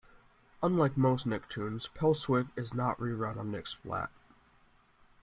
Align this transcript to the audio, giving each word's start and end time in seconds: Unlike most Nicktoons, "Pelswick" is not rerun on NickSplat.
Unlike 0.63 0.97
most 0.97 1.27
Nicktoons, 1.27 1.87
"Pelswick" 1.93 2.47
is 2.55 2.73
not 2.73 2.97
rerun 2.97 3.37
on 3.37 3.51
NickSplat. 3.51 4.09